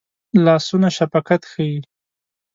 [0.45, 1.75] لاسونه شفقت ښيي